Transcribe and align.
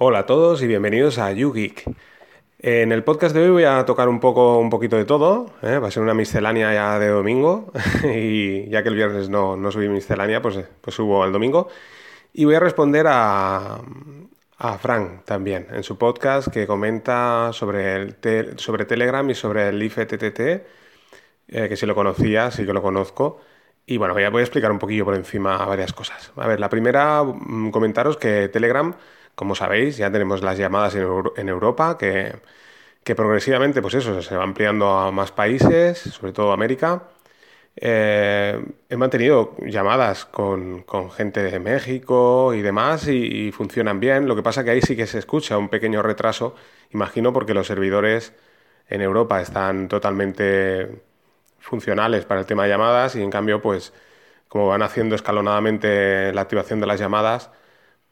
Hola 0.00 0.20
a 0.20 0.26
todos 0.26 0.62
y 0.62 0.68
bienvenidos 0.68 1.18
a 1.18 1.32
YouGeek. 1.32 1.82
En 2.60 2.92
el 2.92 3.02
podcast 3.02 3.34
de 3.34 3.42
hoy 3.42 3.50
voy 3.50 3.64
a 3.64 3.84
tocar 3.84 4.08
un 4.08 4.20
poco, 4.20 4.56
un 4.58 4.70
poquito 4.70 4.94
de 4.94 5.04
todo. 5.04 5.50
¿eh? 5.60 5.78
Va 5.78 5.88
a 5.88 5.90
ser 5.90 6.04
una 6.04 6.14
miscelánea 6.14 6.72
ya 6.72 7.00
de 7.00 7.08
domingo 7.08 7.72
y 8.04 8.68
ya 8.68 8.84
que 8.84 8.90
el 8.90 8.94
viernes 8.94 9.28
no, 9.28 9.56
no 9.56 9.72
subí 9.72 9.88
miscelánea, 9.88 10.40
pues, 10.40 10.60
pues 10.80 10.94
subo 10.94 11.24
el 11.24 11.32
domingo. 11.32 11.68
Y 12.32 12.44
voy 12.44 12.54
a 12.54 12.60
responder 12.60 13.06
a, 13.08 13.80
a 14.58 14.78
Frank 14.78 15.24
también 15.24 15.66
en 15.72 15.82
su 15.82 15.98
podcast 15.98 16.46
que 16.46 16.64
comenta 16.68 17.50
sobre, 17.52 17.96
el 17.96 18.56
sobre 18.56 18.84
Telegram 18.84 19.28
y 19.28 19.34
sobre 19.34 19.68
el 19.68 19.82
IFTTT, 19.82 20.40
eh, 20.40 20.64
que 21.48 21.76
si 21.76 21.86
lo 21.86 21.96
conocía, 21.96 22.52
sí 22.52 22.64
que 22.64 22.72
lo 22.72 22.82
conozco. 22.82 23.40
Y 23.84 23.96
bueno, 23.96 24.14
voy 24.14 24.22
a, 24.22 24.30
voy 24.30 24.42
a 24.42 24.44
explicar 24.44 24.70
un 24.70 24.78
poquillo 24.78 25.04
por 25.04 25.16
encima 25.16 25.56
varias 25.66 25.92
cosas. 25.92 26.30
A 26.36 26.46
ver, 26.46 26.60
la 26.60 26.68
primera, 26.68 27.24
mm, 27.24 27.72
comentaros 27.72 28.16
que 28.16 28.48
Telegram 28.48 28.94
como 29.38 29.54
sabéis, 29.54 29.96
ya 29.96 30.10
tenemos 30.10 30.42
las 30.42 30.58
llamadas 30.58 30.96
en, 30.96 31.48
Europa 31.48 31.96
que, 31.96 32.40
progresivamente, 33.14 33.80
pues 33.80 33.94
eso, 33.94 34.20
se 34.20 34.36
va 34.36 34.42
ampliando 34.42 34.88
a 34.88 35.12
más 35.12 35.30
países, 35.30 35.96
sobre 35.98 36.32
todo 36.32 36.50
América. 36.52 37.04
Eh, 37.76 38.60
he 38.88 38.96
mantenido 38.96 39.54
llamadas 39.60 40.24
con, 40.24 40.84
gente 41.16 41.40
de 41.44 41.60
México 41.60 42.52
y 42.52 42.62
demás 42.62 43.06
y, 43.06 43.52
funcionan 43.52 44.00
bien. 44.00 44.26
Lo 44.26 44.34
que 44.34 44.42
pasa 44.42 44.64
que 44.64 44.70
ahí 44.70 44.82
sí 44.82 44.96
que 44.96 45.06
se 45.06 45.20
escucha 45.20 45.56
un 45.56 45.68
pequeño 45.68 46.02
retraso, 46.02 46.56
imagino 46.90 47.32
porque 47.32 47.54
los 47.54 47.68
servidores 47.68 48.34
en 48.88 49.02
Europa 49.02 49.40
están 49.40 49.86
totalmente 49.88 51.02
funcionales 51.60 52.24
para 52.24 52.40
el 52.40 52.46
tema 52.46 52.64
de 52.64 52.70
llamadas 52.70 53.14
y 53.14 53.22
en 53.22 53.30
cambio, 53.30 53.62
pues 53.62 53.92
como 54.48 54.66
van 54.68 54.82
haciendo 54.82 55.14
escalonadamente 55.14 56.32
la 56.32 56.40
activación 56.40 56.80
de 56.80 56.86
las 56.88 56.98
llamadas, 56.98 57.50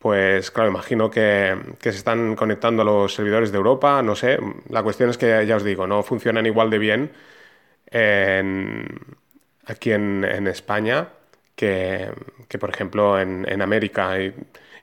pues 0.06 0.52
claro, 0.52 0.70
imagino 0.70 1.10
que, 1.10 1.58
se 1.80 1.88
están 1.88 2.36
conectando 2.36 2.82
a 2.82 2.84
los 2.84 3.12
servidores 3.12 3.50
de 3.50 3.58
Europa, 3.58 4.00
no 4.02 4.14
sé. 4.14 4.38
La 4.68 4.84
cuestión 4.84 5.10
es 5.10 5.18
que 5.18 5.44
ya 5.44 5.56
os 5.56 5.64
digo, 5.64 5.88
no 5.88 6.04
funcionan 6.04 6.46
igual 6.46 6.70
de 6.70 6.78
bien 6.78 7.10
aquí 9.64 9.90
en, 9.90 10.46
España 10.46 11.08
que, 11.56 12.08
por 12.60 12.70
ejemplo 12.70 13.18
en, 13.18 13.60
América. 13.60 14.16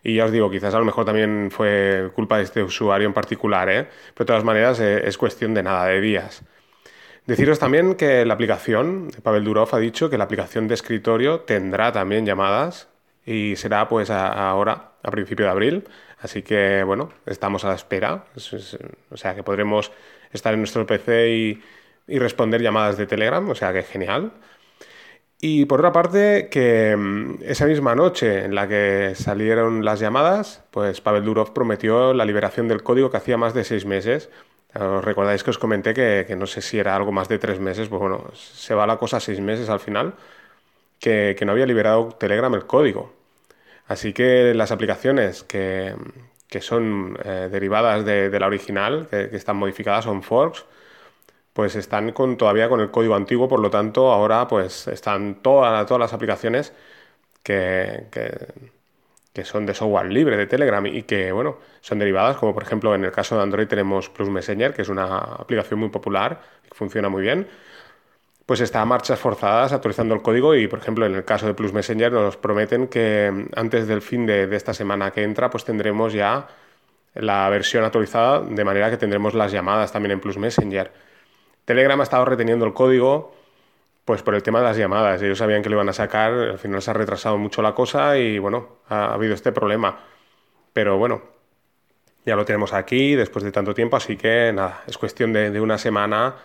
Y, 0.04 0.16
ya 0.16 0.26
os 0.26 0.32
digo, 0.34 0.52
quizás 0.52 0.74
a 0.74 0.80
lo 0.80 0.84
mejor 0.84 1.06
también 1.06 1.50
fue 1.52 2.12
culpa 2.14 2.36
de 2.36 2.44
este 2.44 2.62
usuario 2.62 3.08
en 3.08 3.14
particular, 3.14 3.70
¿eh? 3.70 3.88
pero 4.14 4.26
de 4.26 4.28
todas 4.28 4.44
maneras 4.44 4.82
eh, 4.82 5.08
es 5.08 5.18
cuestión 5.18 5.54
de 5.54 5.64
nada, 5.64 5.86
de 5.86 6.02
días. 6.02 6.44
Deciros 7.26 7.60
también 7.60 7.96
que 7.96 8.26
la 8.26 8.34
aplicación, 8.34 9.10
Pavel 9.24 9.46
Durov 9.46 9.74
ha 9.74 9.80
dicho 9.80 10.10
que 10.10 10.18
la 10.18 10.26
aplicación 10.26 10.68
de 10.68 10.74
escritorio 10.74 11.40
tendrá 11.40 11.94
también 11.94 12.26
llamadas 12.26 12.90
y 13.26 13.56
será 13.56 13.88
pues 13.88 14.10
ahora, 14.10 14.93
a 15.04 15.12
principio 15.12 15.46
de 15.46 15.52
abril. 15.52 15.84
Así 16.20 16.42
que 16.42 16.84
bueno, 16.84 17.10
estamos 17.26 17.66
a 17.66 17.70
la 17.70 17.76
espera. 17.76 18.26
o 19.12 19.18
sea 19.18 19.36
que 19.36 19.44
podremos 19.44 19.92
estar 20.32 20.54
en 20.54 20.62
nuestro 20.62 20.86
PC 20.86 21.30
y, 21.30 21.62
responder 22.20 22.62
llamadas 22.62 22.98
de 22.98 23.06
Telegram, 23.08 23.48
o 23.50 23.56
sea 23.56 23.72
que 23.74 23.84
genial. 23.84 24.32
Y 25.40 25.66
por 25.66 25.80
otra 25.80 25.92
parte, 25.92 26.48
que 26.50 26.96
mm, 26.98 27.44
esa 27.44 27.66
misma 27.66 27.96
noche 27.96 28.46
en 28.46 28.56
la 28.56 28.68
que 28.68 29.14
salieron 29.16 29.84
las 29.84 30.00
llamadas, 30.00 30.64
pues 30.72 31.02
Pavel 31.02 31.26
Durov 31.26 31.54
prometió 31.54 32.14
la 32.14 32.26
liberación 32.26 32.68
del 32.68 32.84
código 32.84 33.12
que 33.12 33.18
hacía 33.18 33.38
más 33.38 33.54
de 33.54 33.64
seis 33.66 33.86
meses. 33.86 34.30
¿Os 34.74 35.04
recordáis 35.04 35.44
que 35.44 35.52
os 35.52 35.60
comenté 35.60 35.94
que, 35.94 36.36
no 36.36 36.48
sé 36.48 36.62
si 36.62 36.80
era 36.80 36.96
algo 36.96 37.12
más 37.12 37.28
de 37.28 37.40
tres 37.40 37.60
meses? 37.60 37.90
Pues 37.90 38.00
bueno, 38.00 38.32
se 38.34 38.74
va 38.74 38.88
la 38.88 38.98
cosa 38.98 39.20
seis 39.20 39.40
meses 39.40 39.70
al 39.70 39.80
final 39.80 40.16
que, 41.00 41.38
no 41.46 41.52
había 41.52 41.66
liberado 41.66 42.10
Telegram 42.18 42.54
el 42.56 42.66
código. 42.66 43.14
Así 43.88 44.14
que 44.14 44.54
las 44.54 44.72
aplicaciones 44.72 45.44
que, 45.44 45.96
son 46.62 47.18
eh, 47.24 47.50
derivadas 47.52 48.06
de, 48.06 48.40
la 48.40 48.48
original, 48.48 49.08
que, 49.10 49.30
están 49.36 49.58
modificadas, 49.58 50.06
son 50.06 50.24
forks, 50.24 50.66
pues 51.54 51.76
están 51.76 52.12
con, 52.14 52.38
todavía 52.38 52.70
con 52.70 52.80
el 52.82 52.92
código 52.92 53.16
antiguo, 53.16 53.48
por 53.48 53.60
lo 53.60 53.70
tanto 53.70 54.12
ahora 54.12 54.48
pues 54.48 54.88
están 54.88 55.36
todas, 55.42 55.86
todas 55.86 56.00
las 56.00 56.14
aplicaciones 56.14 56.74
que, 57.44 58.08
que, 58.12 59.44
son 59.46 59.66
de 59.66 59.74
software 59.74 60.12
libre 60.12 60.38
de 60.38 60.48
Telegram 60.48 60.86
y 60.86 61.04
que 61.04 61.32
bueno, 61.32 61.58
son 61.82 62.00
derivadas, 62.00 62.38
como 62.38 62.54
por 62.54 62.64
ejemplo 62.64 62.96
en 62.96 63.04
el 63.04 63.12
caso 63.12 63.36
de 63.36 63.44
Android 63.44 63.68
tenemos 63.68 64.10
Plus 64.10 64.30
Messenger, 64.30 64.74
que 64.74 64.84
es 64.84 64.90
una 64.90 65.18
aplicación 65.18 65.80
muy 65.80 65.90
popular 65.90 66.42
que 66.64 66.76
funciona 66.76 67.10
muy 67.10 67.24
bien 67.24 67.48
pues 68.46 68.60
está 68.60 68.82
a 68.82 68.86
marchas 68.86 69.20
forzadas 69.20 69.72
actualizando 69.72 70.14
el 70.14 70.22
código 70.22 70.56
y, 70.56 70.68
por 70.68 70.80
ejemplo, 70.80 71.06
en 71.06 71.16
el 71.16 71.24
caso 71.24 71.48
de 71.48 71.54
Plus 71.54 71.72
Messenger 71.72 72.12
nos 72.12 72.38
prometen 72.38 72.88
que 72.88 73.48
antes 73.56 73.88
del 73.88 74.02
fin 74.02 74.26
de, 74.26 74.54
esta 74.56 74.74
semana 74.74 75.12
que 75.12 75.24
entra, 75.24 75.50
pues 75.50 75.64
tendremos 75.64 76.14
ya 76.14 76.48
la 77.16 77.48
versión 77.50 77.86
actualizada, 77.86 78.42
de 78.42 78.64
manera 78.66 78.90
que 78.90 78.98
tendremos 78.98 79.34
las 79.34 79.52
llamadas 79.52 79.92
también 79.92 80.12
en 80.12 80.20
Plus 80.20 80.38
Messenger. 80.38 80.92
Telegram 81.66 82.00
ha 82.02 82.04
estado 82.04 82.26
reteniendo 82.26 82.66
el 82.66 82.74
código 82.74 83.36
pues 84.06 84.22
por 84.22 84.36
el 84.36 84.44
tema 84.44 84.60
de 84.60 84.66
las 84.66 84.78
llamadas. 84.78 85.22
Ellos 85.22 85.38
sabían 85.38 85.62
que 85.64 85.70
lo 85.70 85.76
iban 85.78 85.88
a 85.88 85.94
sacar, 85.94 86.34
al 86.34 86.60
final 86.60 86.82
se 86.82 86.92
ha 86.92 86.94
retrasado 86.94 87.38
mucho 87.38 87.62
la 87.62 87.74
cosa 87.74 88.18
y 88.18 88.38
bueno, 88.40 88.80
ha, 88.90 89.14
habido 89.14 89.34
este 89.34 89.54
problema. 89.54 90.00
Pero 90.74 90.98
bueno, 90.98 91.22
ya 92.26 92.36
lo 92.36 92.44
tenemos 92.44 92.74
aquí 92.74 93.16
después 93.16 93.46
de 93.46 93.52
tanto 93.54 93.74
tiempo, 93.74 93.96
así 93.96 94.18
que 94.18 94.52
nada, 94.54 94.84
es 94.88 94.98
cuestión 94.98 95.32
de 95.32 95.62
una 95.62 95.78
semana 95.78 96.36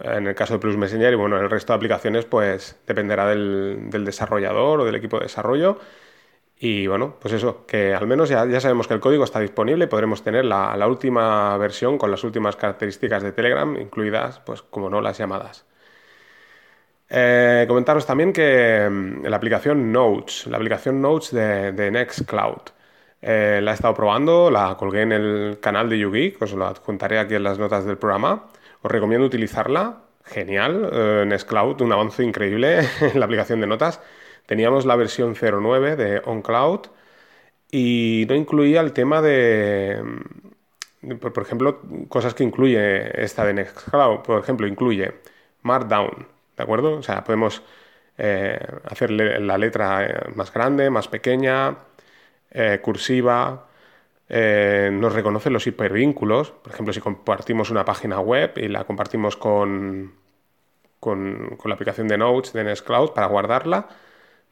en 0.00 0.26
el 0.26 0.34
caso 0.34 0.54
de 0.54 0.60
Plus 0.60 0.76
Messenger 0.76 1.12
y 1.12 1.16
bueno, 1.16 1.38
el 1.38 1.50
resto 1.50 1.72
de 1.72 1.76
aplicaciones 1.76 2.24
pues 2.26 2.78
dependerá 2.86 3.26
del, 3.26 3.90
desarrollador 3.90 4.80
o 4.80 4.84
del 4.84 4.94
equipo 4.94 5.18
de 5.18 5.24
desarrollo. 5.24 5.78
Y 6.60 6.88
bueno, 6.88 7.16
pues 7.20 7.34
eso, 7.34 7.64
que 7.66 7.94
al 7.94 8.06
menos 8.06 8.28
ya, 8.28 8.44
ya 8.46 8.60
sabemos 8.60 8.88
que 8.88 8.94
el 8.94 9.00
código 9.00 9.22
está 9.24 9.38
disponible 9.40 9.86
podremos 9.86 10.24
tener 10.24 10.44
la, 10.44 10.86
última 10.88 11.56
versión 11.56 11.98
con 11.98 12.10
las 12.10 12.24
últimas 12.24 12.56
características 12.56 13.22
de 13.22 13.32
Telegram, 13.32 13.76
incluidas, 13.80 14.40
pues 14.40 14.62
como 14.62 14.90
no, 14.90 15.00
las 15.00 15.18
llamadas. 15.18 15.64
Eh, 17.10 17.64
comentaros 17.68 18.04
también 18.06 18.32
que 18.32 18.86
mm, 18.90 19.24
la 19.26 19.36
aplicación 19.36 19.92
Notes, 19.92 20.46
la 20.46 20.56
aplicación 20.58 21.00
Notes 21.00 21.30
de, 21.32 21.90
Nextcloud, 21.90 22.60
eh, 23.22 23.60
la 23.62 23.70
he 23.70 23.74
estado 23.74 23.94
probando, 23.94 24.50
la 24.50 24.76
colgué 24.76 25.02
en 25.02 25.12
el 25.12 25.58
canal 25.60 25.88
de 25.88 25.98
YouGeek, 25.98 26.42
os 26.42 26.52
lo 26.52 26.66
adjuntaré 26.66 27.18
aquí 27.18 27.34
en 27.34 27.44
las 27.44 27.58
notas 27.58 27.84
del 27.84 27.98
programa. 27.98 28.48
Os 28.82 28.90
recomiendo 28.90 29.26
utilizarla. 29.26 30.02
Genial. 30.24 30.90
Eh, 30.92 31.24
Nextcloud, 31.26 31.80
un 31.80 31.92
avance 31.92 32.22
increíble 32.22 32.80
en 33.00 33.18
la 33.18 33.26
aplicación 33.26 33.60
de 33.60 33.66
notas. 33.66 34.00
Teníamos 34.46 34.86
la 34.86 34.96
versión 34.96 35.34
09 35.34 35.96
de 35.96 36.22
OnCloud 36.24 36.86
y 37.70 38.26
no 38.28 38.34
incluía 38.34 38.80
el 38.80 38.92
tema 38.92 39.20
de, 39.20 40.02
por 41.20 41.42
ejemplo, 41.42 41.82
cosas 42.08 42.34
que 42.34 42.44
incluye 42.44 43.22
esta 43.22 43.44
de 43.44 43.54
Nextcloud. 43.54 44.20
Por 44.22 44.40
ejemplo, 44.40 44.66
incluye 44.66 45.14
Markdown, 45.62 46.26
¿de 46.56 46.62
acuerdo? 46.62 46.98
O 46.98 47.02
sea, 47.02 47.24
podemos 47.24 47.62
eh, 48.18 48.58
hacer 48.84 49.10
la 49.10 49.58
letra 49.58 50.06
eh, 50.06 50.14
más 50.34 50.52
grande, 50.52 50.90
más 50.90 51.08
pequeña, 51.08 51.76
cursiva, 52.82 53.67
eh, 54.28 54.90
nos 54.92 55.12
reconoce 55.12 55.50
los 55.50 55.66
hipervínculos. 55.66 56.50
Por 56.50 56.72
ejemplo, 56.72 56.92
si 56.92 57.00
compartimos 57.00 57.70
una 57.70 57.84
página 57.84 58.20
web 58.20 58.52
y 58.56 58.68
la 58.68 58.84
compartimos 58.84 59.36
con, 59.36 60.12
con, 61.00 61.58
la 61.64 61.74
aplicación 61.74 62.08
de 62.08 62.18
Notes 62.18 62.52
de 62.52 62.64
Nextcloud 62.64 63.12
para 63.12 63.26
guardarla, 63.26 63.88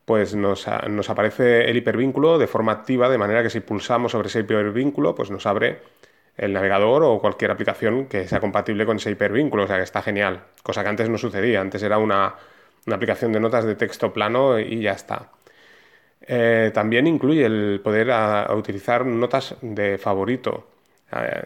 pues 0.05 0.35
nos, 0.35 0.69
aparece 0.69 1.69
el 1.71 1.77
hipervínculo 1.77 2.39
de 2.39 2.47
forma 2.47 2.73
activa, 2.73 3.09
de 3.09 3.19
manera 3.19 3.43
que 3.43 3.51
si 3.51 3.61
pulsamos 3.61 4.13
sobre 4.13 4.29
ese 4.29 4.41
hipervínculo, 4.41 5.15
pues 5.15 5.31
nos 5.31 5.47
abre 5.47 5.81
el 6.37 6.53
navegador 6.53 7.03
o 7.03 7.19
cualquier 7.19 7.51
aplicación 7.51 8.07
que 8.07 8.29
sea 8.29 8.41
compatible 8.41 8.87
con 8.87 8.97
ese 8.99 9.11
hipervínculo. 9.11 9.65
O 9.65 9.67
sea 9.67 9.77
que 9.77 9.83
está 9.83 10.03
genial. 10.03 10.45
Cosa 10.63 10.83
que 10.83 10.89
antes 10.89 11.09
no 11.11 11.19
sucedía. 11.19 11.61
Antes 11.61 11.83
era 11.83 11.99
una, 11.99 12.35
una 12.87 12.97
aplicación 12.97 13.33
de 13.33 13.41
notas 13.41 13.65
de 13.65 13.75
texto 13.75 14.13
plano 14.13 14.59
y 14.59 14.81
ya 14.81 14.93
está. 14.93 15.31
Eh, 16.21 16.71
también 16.75 17.07
incluye 17.07 17.45
el 17.45 17.81
poder 17.83 18.11
utilizar 18.55 19.05
notas 19.07 19.57
de 19.61 19.99
favorito. 19.99 20.67
Eh, 21.13 21.43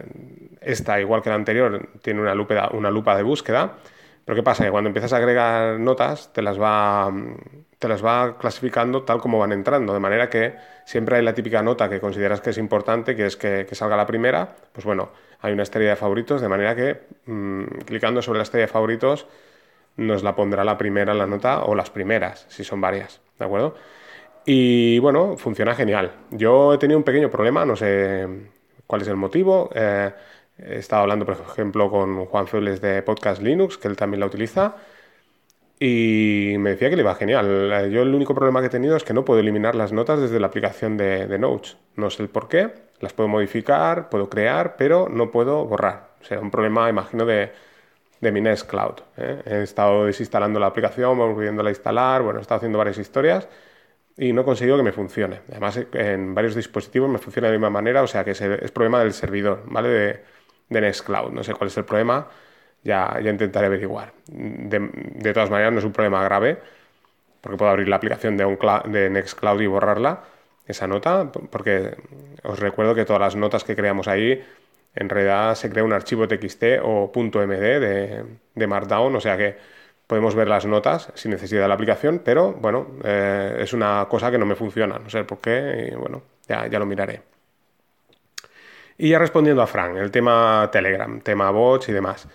esta, 0.61 1.01
igual 1.01 1.23
que 1.23 1.31
la 1.31 1.37
anterior, 1.37 1.89
tiene 2.03 2.21
una 2.21 2.35
lupa, 2.35 2.71
una 2.73 2.91
lupa 2.91 3.17
de 3.17 3.23
búsqueda. 3.23 3.77
Pero 4.25 4.37
¿qué 4.37 4.43
pasa? 4.43 4.65
Que 4.65 4.71
cuando 4.71 4.89
empiezas 4.89 5.13
a 5.13 5.17
agregar 5.17 5.81
notas, 5.81 6.33
te 6.33 6.43
las 6.43 6.61
va, 6.61 7.13
te 7.79 7.89
las 7.89 8.05
va 8.05 8.39
clasificando 8.39 9.03
tal 9.03 9.19
como 9.19 9.39
van 9.39 9.53
entrando. 9.53 9.93
De 9.93 10.01
manera 10.01 10.29
que 10.31 10.55
siempre 10.85 11.17
hay 11.17 11.25
la 11.25 11.35
típica 11.35 11.63
nota 11.63 11.89
que 11.89 12.01
consideras 12.01 12.41
que 12.41 12.51
es 12.51 12.59
importante, 12.59 13.17
que 13.17 13.27
es 13.27 13.37
que, 13.37 13.67
salga 13.73 13.97
la 13.97 14.07
primera. 14.07 14.55
Pues 14.73 14.85
bueno, 14.85 15.11
hay 15.41 15.53
una 15.53 15.63
estrella 15.63 15.91
de 15.91 15.97
favoritos, 15.97 16.41
de 16.41 16.49
manera 16.49 16.77
que 16.77 17.01
mm, 17.27 17.65
clicando 17.87 18.23
sobre 18.23 18.39
la 18.39 18.45
estrella 18.45 18.67
de 18.67 18.73
favoritos 18.73 19.27
nos 19.97 20.23
la 20.23 20.35
pondrá 20.35 20.65
la 20.65 20.79
primera 20.79 21.13
la 21.15 21.27
nota 21.27 21.65
o 21.65 21.75
las 21.75 21.91
primeras, 21.91 22.47
si 22.49 22.65
son 22.65 22.81
varias. 22.81 23.21
¿De 23.39 23.45
acuerdo? 23.45 23.75
Y 24.45 24.99
bueno, 25.01 25.37
funciona 25.37 25.75
genial. 25.75 26.13
Yo 26.31 26.75
he 26.75 26.79
tenido 26.79 26.99
un 26.99 27.05
pequeño 27.05 27.31
problema, 27.31 27.65
no 27.65 27.77
sé 27.77 28.27
cuál 28.87 29.03
es 29.03 29.09
el 29.09 29.17
motivo. 29.17 29.71
Eh, 29.75 30.11
he 30.59 30.79
estado 30.79 31.03
hablando, 31.03 31.25
por 31.27 31.37
ejemplo, 31.37 31.91
con 31.91 32.27
Juan 32.27 32.47
Febles 32.47 32.81
de 32.81 33.03
Podcast 33.03 33.43
Linux, 33.43 33.79
que 33.79 33.89
él 33.89 33.97
también 33.97 34.21
la 34.21 34.27
utiliza, 34.27 34.77
y 35.79 36.57
me 36.59 36.71
decía 36.71 36.91
que 36.91 36.97
le 36.97 37.03
iba 37.03 37.15
genial. 37.15 37.71
Eh, 37.73 37.91
yo 37.91 38.03
el 38.03 38.15
único 38.15 38.35
problema 38.35 38.61
que 38.61 38.67
he 38.67 38.71
tenido 38.71 38.97
es 38.97 39.05
que 39.05 39.15
no 39.15 39.25
puedo 39.25 39.41
eliminar 39.41 39.75
las 39.75 39.93
notas 39.93 40.21
desde 40.21 40.41
la 40.41 40.49
aplicación 40.49 40.97
de, 40.97 41.39
Notes. 41.39 41.77
No 41.97 42.11
sé 42.11 42.23
el 42.23 42.29
por 42.29 42.49
qué. 42.49 42.73
las 43.01 43.13
puedo 43.15 43.29
modificar, 43.29 44.11
puedo 44.11 44.29
crear, 44.29 44.77
pero 44.77 45.09
no 45.09 45.31
puedo 45.31 45.65
borrar. 45.65 46.11
O 46.21 46.25
sea, 46.25 46.41
un 46.41 46.51
problema, 46.51 46.89
imagino, 46.91 47.25
de, 47.25 47.53
de 48.21 48.33
mi 48.33 48.41
Nextcloud. 48.43 48.97
¿eh? 49.17 49.43
He 49.47 49.63
estado 49.63 50.07
desinstalando 50.07 50.61
la 50.61 50.67
aplicación, 50.67 51.17
volviéndola 51.19 51.71
a 51.71 51.73
instalar, 51.73 52.23
bueno, 52.23 52.41
he 52.41 52.43
estado 52.43 52.59
haciendo 52.59 52.79
varias 52.79 52.99
historias 52.99 53.49
y 54.17 54.33
no 54.33 54.43
he 54.43 54.45
conseguido 54.45 54.77
que 54.77 54.83
me 54.83 54.93
funcione. 54.93 55.41
Además, 55.51 55.81
en 55.93 56.35
varios 56.35 56.55
dispositivos 56.55 57.09
me 57.09 57.19
funciona 57.19 57.49
de 57.49 57.53
la 57.53 57.59
misma 57.59 57.71
manera, 57.71 58.03
o 58.03 58.07
sea 58.07 58.25
que 58.25 58.33
es, 58.33 58.71
problema 58.71 59.01
del 59.01 59.13
servidor, 59.13 59.63
¿vale? 59.67 59.89
De, 59.89 60.21
de, 60.69 60.81
Nextcloud. 60.81 61.33
No 61.33 61.43
sé 61.43 61.55
cuál 61.55 61.69
es 61.69 61.77
el 61.77 61.85
problema, 61.85 62.29
ya, 62.85 63.19
ya 63.23 63.31
intentaré 63.31 63.67
averiguar. 63.67 64.13
De, 64.27 65.33
todas 65.33 65.51
maneras, 65.51 65.73
no 65.73 65.79
es 65.79 65.85
un 65.85 65.93
problema 65.93 66.23
grave, 66.25 66.59
porque 67.41 67.57
puedo 67.57 67.71
abrir 67.71 67.89
la 67.89 67.97
aplicación 67.97 68.37
de, 68.37 68.45
un 68.45 68.59
de 68.93 69.11
Nextcloud 69.11 69.61
y 69.61 69.67
borrarla, 69.67 70.25
esa 70.67 70.87
nota, 70.87 71.33
porque 71.33 71.97
os 72.45 72.59
recuerdo 72.59 72.95
que 72.95 73.05
todas 73.05 73.21
las 73.21 73.37
notas 73.37 73.65
que 73.65 73.75
creamos 73.75 74.07
ahí 74.07 74.43
en 74.95 75.09
realidad 75.09 75.55
se 75.55 75.71
crea 75.71 75.85
un 75.85 75.93
archivo 75.93 76.29
TXT 76.29 76.65
o 76.83 77.11
.md 77.15 77.81
de, 77.81 78.25
de 78.55 78.67
Markdown, 78.67 79.17
o 79.17 79.21
sea 79.21 79.37
que 79.37 79.57
podemos 80.11 80.35
ver 80.35 80.49
las 80.49 80.67
notas 80.67 81.13
sin 81.15 81.31
necesidad 81.31 81.63
de 81.63 81.69
la 81.69 81.75
aplicación, 81.75 82.21
pero 82.25 82.53
bueno, 82.53 82.97
eh, 83.05 83.59
es 83.61 83.73
una 83.73 84.07
cosa 84.11 84.29
que 84.29 84.39
no 84.39 84.45
me 84.45 84.57
funciona, 84.57 84.99
no 84.99 85.09
sé 85.09 85.23
por 85.23 85.39
qué, 85.41 85.91
y 85.93 85.95
bueno, 85.95 86.21
ya, 86.49 86.67
ya 86.67 86.81
lo 86.81 86.85
miraré. 86.85 87.23
Y 88.99 89.11
ya 89.11 89.21
respondiendo 89.21 89.63
a 89.63 89.69
Frank, 89.69 89.97
el 89.99 90.11
tema 90.11 90.69
Telegram, 90.73 91.21
tema 91.21 91.53
bots 91.53 91.91
y 91.91 91.93
demás. 91.93 92.27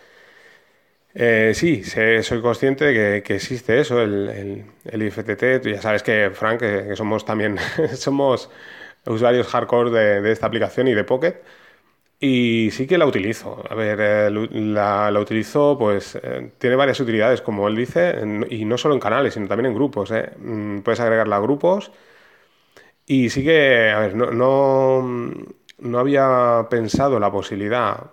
Eh, 1.13 1.51
sí, 1.53 1.83
soy 1.83 2.41
consciente 2.41 2.85
de 2.85 3.21
que, 3.21 3.35
existe 3.35 3.77
eso, 3.77 4.01
el, 4.01 4.63
el, 4.85 5.01
IFTT. 5.03 5.61
Tú 5.61 5.69
ya 5.69 5.81
sabes 5.81 6.01
que, 6.01 6.31
Frank, 6.31 6.59
que, 6.61 6.95
somos 6.95 7.25
también 7.25 7.57
somos 7.95 8.49
usuarios 9.05 9.47
hardcore 9.47 9.91
de, 9.91 10.21
de, 10.21 10.31
esta 10.31 10.47
aplicación 10.47 10.87
y 10.87 10.93
de 10.93 11.03
Pocket. 11.03 11.41
Y 12.19 12.71
sí 12.71 12.87
que 12.87 12.97
la 12.97 13.05
utilizo. 13.05 13.63
A 13.69 13.75
ver, 13.75 13.99
eh, 14.01 14.29
la, 14.31 15.11
la, 15.11 15.19
utilizo, 15.19 15.77
pues 15.77 16.15
eh, 16.21 16.51
tiene 16.57 16.75
varias 16.75 16.99
utilidades, 16.99 17.41
como 17.41 17.67
él 17.67 17.75
dice, 17.75 18.15
y 18.49 18.65
no 18.65 18.77
solo 18.77 18.93
en 18.95 19.01
canales, 19.01 19.33
sino 19.33 19.47
también 19.47 19.67
en 19.67 19.75
grupos. 19.75 20.11
¿eh? 20.11 20.31
Mm, 20.39 20.79
puedes 20.79 20.99
agregarla 21.01 21.35
a 21.37 21.39
grupos. 21.39 21.91
Y 23.05 23.29
sí 23.29 23.43
que, 23.43 23.91
a 23.91 23.99
ver, 23.99 24.15
no, 24.15 24.31
no, 24.31 25.03
no 25.79 25.99
había 25.99 26.67
pensado 26.69 27.19
la 27.19 27.31
posibilidad 27.31 28.11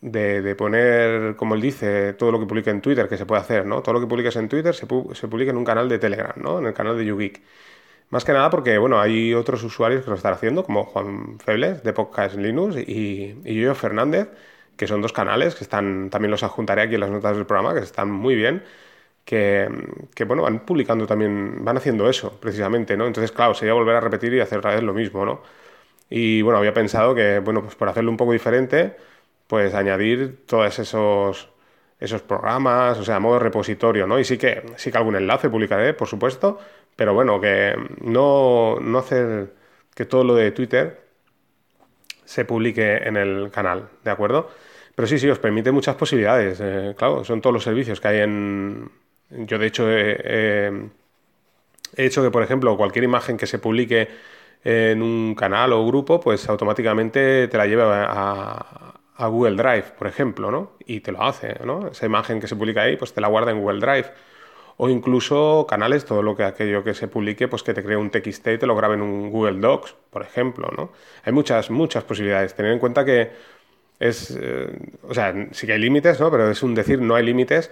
de, 0.00 0.42
de, 0.42 0.54
poner, 0.56 1.36
como 1.36 1.54
él 1.54 1.60
dice, 1.62 2.12
todo 2.14 2.32
lo 2.32 2.40
que 2.40 2.46
publica 2.46 2.70
en 2.70 2.82
Twitter, 2.82 3.08
que 3.08 3.16
se 3.18 3.26
puede 3.26 3.40
hacer, 3.42 3.66
¿no? 3.66 3.82
Todo 3.82 3.94
lo 3.94 4.00
que 4.00 4.06
publicas 4.06 4.36
en 4.36 4.48
Twitter 4.48 4.74
se, 4.74 4.86
se 5.14 5.28
publica 5.28 5.50
en 5.50 5.56
un 5.58 5.64
canal 5.64 5.88
de 5.88 5.98
Telegram, 5.98 6.34
¿no? 6.36 6.58
En 6.60 6.66
el 6.66 6.74
canal 6.74 6.98
de 6.98 7.06
YouGeek. 7.06 7.42
Más 8.10 8.24
que 8.24 8.32
nada 8.32 8.48
porque, 8.50 8.78
bueno, 8.78 9.00
hay 9.00 9.34
otros 9.34 9.62
usuarios 9.64 10.02
que 10.02 10.10
lo 10.10 10.16
están 10.16 10.32
haciendo, 10.32 10.64
como 10.64 10.84
Juan 10.84 11.38
Febles, 11.40 11.82
de 11.82 11.92
Podcast 11.92 12.36
Linux, 12.36 12.76
y, 12.76 13.36
y 13.44 13.60
yo, 13.60 13.74
Fernández, 13.74 14.30
que 14.76 14.86
son 14.86 15.02
dos 15.02 15.12
canales 15.12 15.54
que 15.54 15.64
están, 15.64 16.08
también 16.10 16.30
los 16.30 16.42
adjuntaré 16.42 16.82
aquí 16.82 16.94
en 16.94 17.00
las 17.00 17.10
notas 17.10 17.36
del 17.36 17.46
programa, 17.46 17.74
que 17.74 17.80
están 17.80 18.10
muy 18.10 18.34
bien, 18.34 18.64
que, 19.24 19.68
que, 20.14 20.24
bueno, 20.24 20.42
van 20.42 20.60
publicando 20.64 21.06
también, 21.06 21.64
van 21.64 21.76
haciendo 21.76 22.08
eso, 22.08 22.38
precisamente, 22.40 22.96
¿no? 22.96 23.06
Entonces, 23.06 23.32
claro, 23.32 23.54
sería 23.54 23.74
volver 23.74 23.96
a 23.96 24.00
repetir 24.00 24.32
y 24.34 24.40
hacer 24.40 24.58
otra 24.58 24.72
vez 24.74 24.82
lo 24.82 24.94
mismo, 24.94 25.24
¿no? 25.26 25.42
Y, 26.10 26.42
bueno, 26.42 26.58
había 26.58 26.72
pensado 26.74 27.14
que, 27.14 27.40
bueno, 27.40 27.62
pues 27.62 27.74
por 27.76 27.88
hacerlo 27.88 28.10
un 28.10 28.16
poco 28.16 28.32
diferente, 28.32 28.96
pues 29.46 29.74
añadir 29.74 30.46
todos 30.46 30.78
esos, 30.78 31.50
esos 32.00 32.22
programas, 32.22 32.98
o 32.98 33.04
sea, 33.04 33.20
modo 33.20 33.38
repositorio, 33.38 34.06
¿no? 34.06 34.18
Y 34.18 34.24
sí 34.24 34.38
que, 34.38 34.64
sí 34.76 34.90
que 34.92 34.98
algún 34.98 35.16
enlace 35.16 35.50
publicaré, 35.50 35.94
por 35.94 36.08
supuesto, 36.08 36.58
pero 36.98 37.14
bueno, 37.14 37.40
que 37.40 37.76
no, 38.00 38.80
no 38.80 38.98
hacer 38.98 39.54
que 39.94 40.04
todo 40.04 40.24
lo 40.24 40.34
de 40.34 40.50
Twitter 40.50 41.00
se 42.24 42.44
publique 42.44 42.96
en 42.96 43.16
el 43.16 43.52
canal, 43.52 43.88
¿de 44.02 44.10
acuerdo? 44.10 44.50
Pero 44.96 45.06
sí, 45.06 45.16
sí, 45.16 45.28
os 45.30 45.38
permite 45.38 45.70
muchas 45.70 45.94
posibilidades. 45.94 46.58
Eh, 46.60 46.96
claro, 46.98 47.22
son 47.22 47.40
todos 47.40 47.54
los 47.54 47.62
servicios 47.62 48.00
que 48.00 48.08
hay 48.08 48.18
en... 48.22 48.90
Yo 49.30 49.58
de 49.58 49.66
hecho 49.68 49.88
he, 49.88 50.90
hecho 51.96 52.20
que, 52.24 52.32
por 52.32 52.42
ejemplo, 52.42 52.76
cualquier 52.76 53.04
imagen 53.04 53.36
que 53.36 53.46
se 53.46 53.60
publique 53.60 54.08
en 54.64 55.00
un 55.00 55.36
canal 55.36 55.74
o 55.74 55.86
grupo, 55.86 56.18
pues 56.18 56.48
automáticamente 56.48 57.46
te 57.46 57.58
la 57.58 57.66
lleva 57.66 58.06
a, 58.10 58.94
a 59.14 59.26
Google 59.28 59.54
Drive, 59.54 59.92
por 59.96 60.08
ejemplo, 60.08 60.50
¿no? 60.50 60.72
Y 60.84 60.98
te 60.98 61.12
lo 61.12 61.22
hace, 61.22 61.60
¿no? 61.64 61.86
Esa 61.86 62.06
imagen 62.06 62.40
que 62.40 62.48
se 62.48 62.56
publica 62.56 62.82
ahí, 62.82 62.96
pues 62.96 63.12
te 63.12 63.20
la 63.20 63.28
guarda 63.28 63.52
en 63.52 63.60
Google 63.60 63.78
Drive 63.78 64.12
o 64.78 64.88
incluso 64.88 65.66
canales, 65.68 66.04
todo 66.04 66.22
lo 66.22 66.36
que 66.36 66.44
aquello 66.44 66.82
que 66.82 66.94
se 66.94 67.08
publique, 67.08 67.48
pues 67.48 67.62
que 67.62 67.74
te 67.74 67.82
cree 67.82 67.96
un 67.96 68.10
TXT 68.10 68.46
y 68.48 68.58
te 68.58 68.66
lo 68.66 68.74
grabe 68.74 68.94
en 68.94 69.02
un 69.02 69.30
Google 69.30 69.60
Docs, 69.60 69.94
por 70.10 70.22
ejemplo, 70.22 70.70
¿no? 70.76 70.92
Hay 71.24 71.32
muchas, 71.32 71.70
muchas 71.70 72.04
posibilidades. 72.04 72.54
Tener 72.54 72.72
en 72.72 72.78
cuenta 72.78 73.04
que 73.04 73.30
es, 73.98 74.36
eh, 74.40 74.70
o 75.02 75.12
sea, 75.14 75.34
sí 75.50 75.66
que 75.66 75.74
hay 75.74 75.80
límites, 75.80 76.20
¿no? 76.20 76.30
Pero 76.30 76.50
es 76.50 76.62
un 76.62 76.74
decir, 76.74 77.00
no 77.00 77.16
hay 77.16 77.24
límites, 77.24 77.70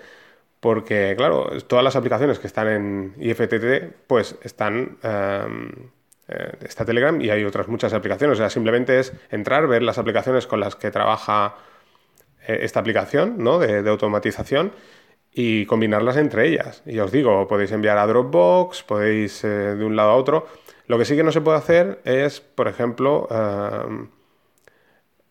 porque, 0.60 1.14
claro, 1.16 1.48
todas 1.66 1.84
las 1.84 1.96
aplicaciones 1.96 2.38
que 2.38 2.48
están 2.48 2.68
en 2.68 3.14
IFTT, 3.18 4.06
pues 4.06 4.36
están... 4.42 4.98
Em, 5.02 5.70
eh, 6.28 6.52
está 6.62 6.84
Telegram 6.84 7.20
y 7.20 7.30
hay 7.30 7.44
otras 7.44 7.68
muchas 7.68 7.92
aplicaciones. 7.92 8.36
O 8.36 8.38
sea, 8.38 8.50
simplemente 8.50 8.98
es 8.98 9.12
entrar, 9.30 9.66
ver 9.68 9.82
las 9.82 9.98
aplicaciones 9.98 10.46
con 10.46 10.60
las 10.60 10.74
que 10.74 10.90
trabaja 10.90 11.54
eh, 12.46 12.58
esta 12.62 12.80
aplicación 12.80 13.36
¿no? 13.38 13.58
de, 13.58 13.88
automatización 13.88 14.72
y 15.38 15.66
combinarlas 15.66 16.16
entre 16.16 16.48
ellas. 16.48 16.82
Y 16.86 16.98
os 16.98 17.12
digo, 17.12 17.46
podéis 17.46 17.70
enviar 17.70 17.98
a 17.98 18.06
Dropbox, 18.06 18.82
podéis 18.84 19.44
eh, 19.44 19.48
de 19.76 19.84
un 19.84 19.94
lado 19.94 20.12
a 20.12 20.16
otro. 20.16 20.46
Lo 20.86 20.96
que 20.96 21.04
sí 21.04 21.14
que 21.14 21.22
no 21.22 21.30
se 21.30 21.42
puede 21.42 21.58
hacer 21.58 22.00
es, 22.04 22.40
por 22.40 22.68
ejemplo, 22.68 23.28
eh, 23.30 24.06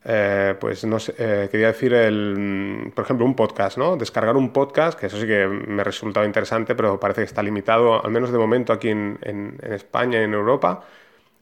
eh, 0.05 0.55
pues 0.59 0.85
no 0.85 0.99
sé, 0.99 1.15
quería 1.49 1.67
decir, 1.67 1.91
el, 1.95 2.91
por 2.93 3.03
ejemplo, 3.05 3.25
un 3.25 3.35
podcast, 3.35 3.79
¿no? 3.79 3.97
Descargar 3.97 4.37
un 4.37 4.53
podcast, 4.53 4.99
que 4.99 5.07
eso 5.07 5.19
sí 5.19 5.25
que 5.25 5.47
me 5.47 5.81
ha 5.81 5.85
resultado 5.85 6.23
interesante, 6.23 6.75
pero 6.75 6.99
parece 6.99 7.21
que 7.21 7.25
está 7.25 7.41
limitado, 7.41 8.05
al 8.05 8.11
menos 8.11 8.31
de 8.31 8.37
momento 8.37 8.73
aquí 8.73 8.89
en, 8.89 9.17
en, 9.23 9.57
en 9.59 9.73
España 9.73 10.21
y 10.21 10.25
en 10.25 10.35
Europa. 10.35 10.83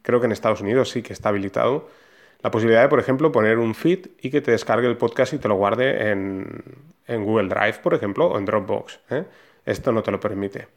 Creo 0.04 0.22
que 0.22 0.28
en 0.28 0.32
Estados 0.32 0.62
Unidos 0.62 0.90
sí 0.90 1.02
que 1.02 1.12
está 1.12 1.30
habilitado 1.30 1.90
la 2.42 2.52
posibilidad 2.52 2.84
de, 2.84 2.90
por 2.90 3.00
ejemplo, 3.00 3.32
poner 3.32 3.58
un 3.58 3.76
feed 3.76 4.08
y 4.22 4.30
que 4.30 4.40
te 4.40 4.52
descargue 4.52 4.88
el 4.88 4.96
podcast 4.96 5.34
y 5.34 5.38
te 5.38 5.50
lo 5.50 5.56
guarde 5.56 6.12
en, 6.12 6.64
Google 7.08 7.50
Drive, 7.50 7.80
por 7.82 7.94
ejemplo, 7.94 8.28
o 8.28 8.38
en 8.38 8.46
Dropbox. 8.46 9.00
¿eh? 9.10 9.24
Esto 9.66 9.92
no 9.92 10.04
te 10.04 10.12
lo 10.12 10.20
permite. 10.20 10.68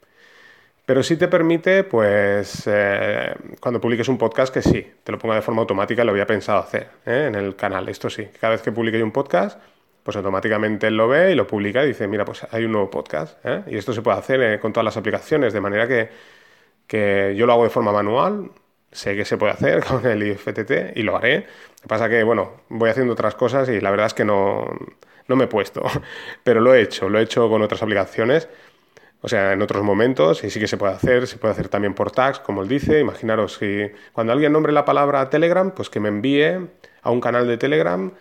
Pero 0.85 1.03
sí 1.03 1.17
te 1.17 1.27
permite, 1.27 1.83
pues, 1.83 2.63
eh, 2.65 3.33
cuando 3.59 3.81
publiques 3.81 4.07
un 4.07 4.17
podcast, 4.17 4.53
que 4.53 4.61
sí, 4.61 4.89
te 5.03 5.11
lo 5.11 5.17
ponga 5.17 5.35
de 5.35 5.41
forma 5.41 5.61
automática, 5.61 6.03
lo 6.03 6.11
había 6.11 6.25
pensado 6.25 6.59
hacer 6.59 6.89
¿eh? 7.05 7.25
en 7.27 7.35
el 7.35 7.55
canal. 7.55 7.89
Esto 7.89 8.09
sí, 8.09 8.27
cada 8.39 8.51
vez 8.51 8.61
que 8.61 8.71
publique 8.71 9.01
un 9.03 9.11
podcast, 9.11 9.59
pues 10.03 10.15
automáticamente 10.15 10.87
él 10.87 10.95
lo 10.95 11.09
ve 11.09 11.33
y 11.33 11.35
lo 11.35 11.45
publica 11.45 11.83
y 11.83 11.87
dice, 11.87 12.07
mira, 12.07 12.23
pues 12.23 12.47
hay 12.51 12.63
un 12.63 12.71
nuevo 12.71 12.89
podcast. 12.89 13.37
Y 13.67 13.75
esto 13.75 13.91
se 13.91 14.01
puede 14.01 14.17
hacer 14.17 14.59
con 14.61 14.71
todas 14.71 14.85
las 14.85 14.95
aplicaciones, 14.95 15.51
de 15.51 15.59
manera 15.59 15.87
que, 15.87 16.09
que 16.87 17.33
yo 17.35 17.45
lo 17.45 17.51
hago 17.51 17.63
de 17.63 17.69
forma 17.69 17.91
manual, 17.91 18.49
sé 18.91 19.15
que 19.15 19.25
se 19.25 19.37
puede 19.37 19.53
hacer 19.53 19.83
con 19.87 20.05
el 20.05 20.23
IFTT 20.23 20.95
y 20.95 21.03
lo 21.03 21.17
haré. 21.17 21.37
Lo 21.37 21.81
que 21.81 21.87
pasa 21.87 22.09
que, 22.09 22.23
bueno, 22.23 22.61
voy 22.69 22.89
haciendo 22.89 23.13
otras 23.13 23.35
cosas 23.35 23.69
y 23.69 23.79
la 23.81 23.91
verdad 23.91 24.07
es 24.07 24.13
que 24.13 24.25
no, 24.25 24.65
no 25.27 25.35
me 25.35 25.45
he 25.45 25.47
puesto, 25.47 25.83
pero 26.43 26.61
lo 26.61 26.73
he 26.73 26.81
hecho, 26.81 27.09
lo 27.09 27.19
he 27.19 27.23
hecho 27.23 27.49
con 27.49 27.61
otras 27.61 27.81
aplicaciones, 27.83 28.47
o 29.21 29.27
sea, 29.27 29.53
en 29.53 29.61
otros 29.61 29.83
momentos 29.83 30.43
y 30.43 30.49
sí 30.49 30.59
que 30.59 30.67
se 30.67 30.77
puede 30.77 30.93
hacer, 30.93 31.27
se 31.27 31.37
puede 31.37 31.53
hacer 31.53 31.69
también 31.69 31.93
por 31.93 32.11
tags, 32.11 32.39
como 32.39 32.61
él 32.61 32.67
dice. 32.67 32.99
Imaginaros 32.99 33.55
si 33.55 33.89
cuando 34.13 34.33
alguien 34.33 34.51
nombre 34.53 34.71
la 34.71 34.85
palabra 34.85 35.29
Telegram, 35.29 35.71
pues 35.71 35.89
que 35.89 35.99
me 35.99 36.09
envíe 36.09 36.69
a 37.01 37.11
un 37.11 37.19
canal 37.21 37.47
de 37.47 37.57
Telegram, 37.57 38.11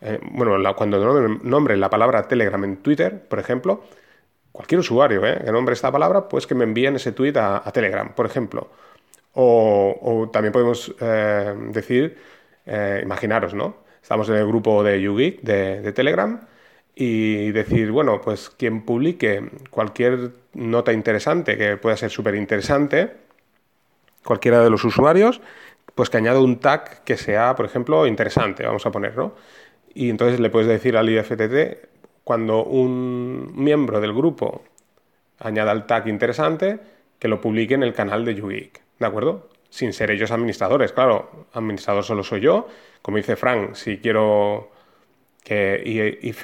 eh, 0.00 0.20
bueno, 0.22 0.56
cuando 0.76 1.28
nombre 1.42 1.76
la 1.76 1.90
palabra 1.90 2.28
Telegram 2.28 2.62
en 2.64 2.76
Twitter, 2.78 3.26
por 3.28 3.38
ejemplo, 3.38 3.84
cualquier 4.52 4.80
usuario 4.80 5.26
eh, 5.26 5.42
que 5.44 5.52
nombre 5.52 5.72
esta 5.74 5.90
palabra, 5.90 6.28
pues 6.28 6.46
que 6.46 6.54
me 6.54 6.64
envíen 6.64 6.96
ese 6.96 7.12
tweet 7.12 7.36
a, 7.36 7.56
a 7.64 7.72
Telegram, 7.72 8.14
por 8.14 8.26
ejemplo. 8.26 8.70
O, 9.34 10.30
también 10.32 10.52
podemos 10.52 10.94
eh, 11.00 11.54
decir, 11.70 12.16
eh, 12.66 13.00
imaginaros, 13.02 13.54
¿no? 13.54 13.76
Estamos 14.02 14.28
en 14.28 14.36
el 14.36 14.46
grupo 14.46 14.82
de 14.84 15.00
YouGeek 15.00 15.40
de, 15.42 15.80
de, 15.80 15.92
Telegram 15.92 16.40
y 16.94 17.50
decir, 17.52 17.90
bueno, 17.90 18.20
pues 18.20 18.50
quien 18.50 18.82
publique 18.82 19.50
cualquier 19.70 20.32
nota 20.54 20.92
interesante, 20.92 21.56
que 21.56 21.76
pueda 21.76 21.96
ser 21.96 22.10
súper 22.10 22.34
interesante, 22.36 23.12
cualquiera 24.24 24.62
de 24.62 24.70
los 24.70 24.84
usuarios, 24.84 25.40
pues 25.94 26.10
que 26.10 26.16
añada 26.18 26.40
un 26.40 26.58
tag 26.60 27.02
que 27.04 27.16
sea, 27.16 27.54
por 27.56 27.66
ejemplo, 27.66 28.06
interesante, 28.06 28.64
vamos 28.64 28.86
a 28.86 28.90
poner, 28.90 29.16
¿no? 29.16 29.34
Y 29.94 30.10
entonces 30.10 30.40
le 30.40 30.50
puedes 30.50 30.68
decir 30.68 30.96
al 30.96 31.08
IFTT, 31.08 31.88
cuando 32.24 32.64
un 32.64 33.52
miembro 33.54 34.00
del 34.00 34.12
grupo 34.12 34.62
añada 35.38 35.72
el 35.72 35.86
tag 35.86 36.08
interesante, 36.08 36.80
que 37.18 37.28
lo 37.28 37.40
publique 37.40 37.74
en 37.74 37.82
el 37.82 37.94
canal 37.94 38.24
de 38.24 38.34
YouGeek. 38.34 38.83
¿De 39.04 39.08
acuerdo? 39.08 39.48
Sin 39.70 39.92
ser 39.92 40.10
ellos 40.10 40.30
administradores, 40.30 40.92
claro, 40.92 41.46
administrador 41.52 42.04
solo 42.04 42.22
soy 42.22 42.40
yo. 42.40 42.68
Como 43.02 43.18
dice 43.18 43.36
Frank, 43.36 43.74
si 43.74 43.98
quiero 43.98 44.70
que 45.42 46.34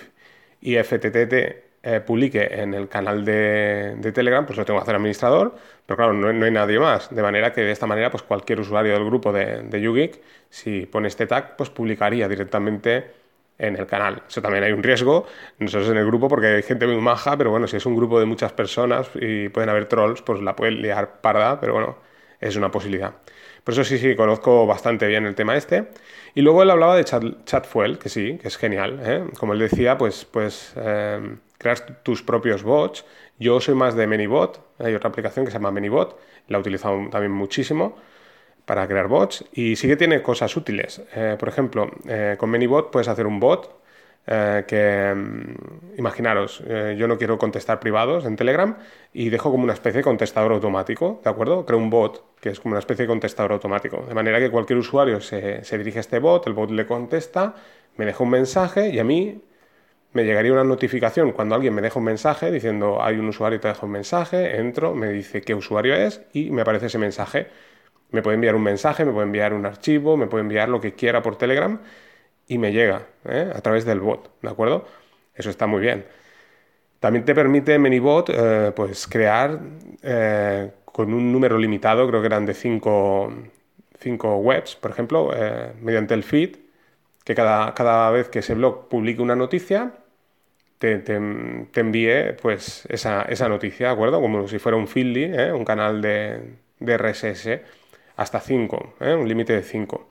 IFTTT 0.60 1.34
eh, 1.82 2.00
publique 2.00 2.46
en 2.52 2.74
el 2.74 2.88
canal 2.88 3.24
de, 3.24 3.96
Telegram, 4.14 4.44
pues 4.44 4.58
lo 4.58 4.64
tengo 4.66 4.78
que 4.78 4.82
hacer 4.82 4.96
administrador, 4.96 5.54
pero 5.86 5.96
claro, 5.96 6.12
no, 6.12 6.44
hay 6.44 6.50
nadie 6.50 6.78
más. 6.78 7.14
De 7.14 7.22
manera 7.22 7.52
que 7.52 7.62
de 7.62 7.70
esta 7.70 7.86
manera, 7.86 8.10
pues 8.10 8.22
cualquier 8.22 8.60
usuario 8.60 8.92
del 8.92 9.04
grupo 9.04 9.32
de, 9.32 9.62
de 9.62 10.20
si 10.50 10.84
pone 10.86 11.08
este 11.08 11.26
tag, 11.26 11.56
pues 11.56 11.70
publicaría 11.70 12.28
directamente 12.28 13.10
en 13.58 13.76
el 13.76 13.86
canal. 13.86 14.22
Eso 14.28 14.42
también 14.42 14.64
hay 14.64 14.72
un 14.72 14.82
riesgo, 14.82 15.26
nosotros 15.58 15.90
en 15.90 15.98
el 15.98 16.06
grupo, 16.06 16.28
porque 16.28 16.48
hay 16.48 16.62
gente 16.62 16.86
muy 16.86 17.00
maja, 17.00 17.36
pero 17.36 17.50
bueno, 17.50 17.66
si 17.66 17.76
es 17.76 17.86
un 17.86 17.96
grupo 17.96 18.20
de 18.20 18.26
muchas 18.26 18.52
personas 18.52 19.08
y 19.14 19.48
pueden 19.48 19.70
haber 19.70 19.86
trolls, 19.86 20.22
pues 20.22 20.40
la 20.42 20.56
pueden 20.56 20.82
liar 20.82 21.20
parda, 21.20 21.60
pero 21.60 21.74
bueno, 21.74 21.96
es 22.40 22.56
una 22.56 22.70
posibilidad. 22.70 23.14
Por 23.64 23.74
eso 23.74 23.84
sí, 23.84 23.98
sí, 23.98 24.16
conozco 24.16 24.66
bastante 24.66 25.06
bien 25.06 25.26
el 25.26 25.34
tema 25.34 25.56
este. 25.56 25.88
Y 26.34 26.40
luego 26.42 26.62
él 26.62 26.70
hablaba 26.70 26.96
de 26.96 27.04
Chat, 27.04 27.22
Chatfuel, 27.44 27.98
que 27.98 28.08
sí, 28.08 28.38
que 28.40 28.48
es 28.48 28.56
genial. 28.56 29.00
¿eh? 29.04 29.24
Como 29.38 29.52
él 29.52 29.58
decía, 29.58 29.98
pues, 29.98 30.24
pues 30.24 30.72
eh, 30.76 31.36
creas 31.58 31.84
tus 32.02 32.22
propios 32.22 32.62
bots. 32.62 33.04
Yo 33.38 33.60
soy 33.60 33.74
más 33.74 33.94
de 33.94 34.06
ManyBot, 34.06 34.60
hay 34.78 34.94
otra 34.94 35.08
aplicación 35.08 35.44
que 35.44 35.50
se 35.50 35.58
llama 35.58 35.70
ManyBot, 35.70 36.18
la 36.48 36.58
he 36.58 36.60
utilizado 36.60 37.08
también 37.10 37.32
muchísimo 37.32 37.96
para 38.66 38.86
crear 38.86 39.08
bots 39.08 39.44
y 39.52 39.76
sí 39.76 39.88
que 39.88 39.96
tiene 39.96 40.22
cosas 40.22 40.56
útiles. 40.56 41.02
Eh, 41.14 41.36
por 41.38 41.48
ejemplo, 41.48 41.90
eh, 42.06 42.36
con 42.38 42.50
ManyBot 42.50 42.90
puedes 42.90 43.08
hacer 43.08 43.26
un 43.26 43.40
bot 43.40 43.80
eh, 44.26 44.64
que, 44.66 45.14
mm, 45.14 45.98
imaginaros, 45.98 46.62
yo 46.96 47.08
no 47.08 47.18
quiero 47.18 47.38
contestar 47.38 47.80
privados 47.80 48.24
en 48.24 48.36
Telegram 48.36 48.76
y 49.12 49.28
dejo 49.30 49.50
como 49.50 49.64
una 49.64 49.72
especie 49.72 49.98
de 49.98 50.04
contestador 50.04 50.52
automático, 50.52 51.20
¿de 51.24 51.30
acuerdo? 51.30 51.66
Creo 51.66 51.78
un 51.78 51.90
bot 51.90 52.36
que 52.40 52.50
es 52.50 52.60
como 52.60 52.72
una 52.72 52.78
especie 52.80 53.04
de 53.04 53.08
contestador 53.08 53.52
automático, 53.52 54.04
de 54.08 54.14
manera 54.14 54.38
que 54.38 54.50
cualquier 54.50 54.78
usuario 54.78 55.20
se, 55.20 55.64
se 55.64 55.78
dirige 55.78 55.98
a 55.98 56.00
este 56.00 56.18
bot, 56.18 56.46
el 56.46 56.54
bot 56.54 56.70
le 56.70 56.86
contesta, 56.86 57.54
me 57.96 58.06
deja 58.06 58.22
un 58.24 58.30
mensaje 58.30 58.88
y 58.90 58.98
a 58.98 59.04
mí 59.04 59.42
me 60.12 60.24
llegaría 60.24 60.52
una 60.52 60.64
notificación 60.64 61.32
cuando 61.32 61.54
alguien 61.54 61.74
me 61.74 61.82
deja 61.82 61.98
un 61.98 62.04
mensaje 62.04 62.50
diciendo 62.50 63.02
hay 63.02 63.16
un 63.16 63.28
usuario 63.28 63.58
y 63.58 63.60
te 63.60 63.68
deja 63.68 63.86
un 63.86 63.92
mensaje, 63.92 64.56
entro, 64.58 64.94
me 64.94 65.08
dice 65.10 65.42
qué 65.42 65.54
usuario 65.54 65.94
es 65.94 66.22
y 66.32 66.50
me 66.50 66.62
aparece 66.62 66.86
ese 66.86 66.98
mensaje. 66.98 67.48
Me 68.10 68.22
puede 68.22 68.34
enviar 68.34 68.56
un 68.56 68.62
mensaje, 68.64 69.04
me 69.04 69.12
puede 69.12 69.26
enviar 69.26 69.54
un 69.54 69.66
archivo, 69.66 70.16
me 70.16 70.26
puede 70.26 70.42
enviar 70.42 70.68
lo 70.68 70.80
que 70.80 70.94
quiera 70.94 71.22
por 71.22 71.36
Telegram 71.36 71.80
y 72.50 72.58
me 72.58 72.72
llega 72.72 73.06
¿eh? 73.26 73.48
a 73.54 73.60
través 73.60 73.84
del 73.84 74.00
bot, 74.00 74.28
¿de 74.42 74.50
acuerdo? 74.50 74.84
Eso 75.36 75.50
está 75.50 75.68
muy 75.68 75.80
bien. 75.80 76.04
También 76.98 77.24
te 77.24 77.32
permite 77.32 77.78
ManyBot 77.78 78.30
eh, 78.30 78.72
pues 78.74 79.06
crear 79.06 79.60
eh, 80.02 80.72
con 80.84 81.14
un 81.14 81.32
número 81.32 81.56
limitado, 81.58 82.08
creo 82.08 82.20
que 82.20 82.26
eran 82.26 82.46
de 82.46 82.54
cinco, 82.54 83.32
webs, 84.04 84.74
por 84.74 84.90
ejemplo, 84.90 85.30
mediante 85.80 86.14
el 86.14 86.24
feed, 86.24 86.56
que 87.24 87.36
cada, 87.36 87.72
cada, 87.72 88.10
vez 88.10 88.28
que 88.28 88.40
ese 88.40 88.54
blog 88.54 88.88
publique 88.88 89.22
una 89.22 89.36
noticia, 89.36 89.92
te, 90.78 91.00
envíe 91.14 92.32
pues, 92.42 92.84
esa, 92.88 93.48
noticia, 93.48 93.86
¿de 93.86 93.92
acuerdo? 93.92 94.20
Como 94.20 94.48
si 94.48 94.58
fuera 94.58 94.76
un 94.76 94.88
Feedly, 94.88 95.52
un 95.52 95.64
canal 95.64 96.02
de, 96.02 96.40
de 96.80 96.98
RSS 96.98 97.60
hasta 98.16 98.40
5, 98.40 98.94
¿eh? 99.00 99.14
un 99.14 99.28
límite 99.28 99.52
de 99.52 99.62
5. 99.62 100.10